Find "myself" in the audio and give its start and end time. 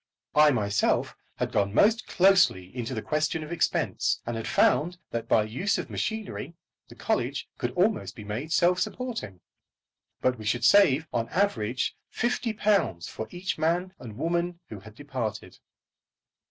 0.49-1.15